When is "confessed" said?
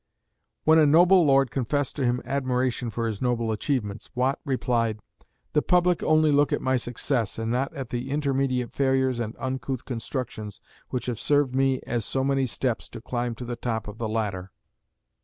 1.51-1.95